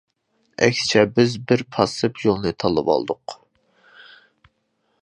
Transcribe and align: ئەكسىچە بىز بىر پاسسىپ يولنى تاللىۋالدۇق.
ئەكسىچە 0.67 1.03
بىز 1.19 1.35
بىر 1.51 1.63
پاسسىپ 1.75 2.25
يولنى 2.25 2.55
تاللىۋالدۇق. 2.65 3.39